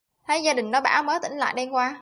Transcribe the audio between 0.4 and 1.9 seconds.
gia đình nó bảo là mới tỉnh lại đêm qua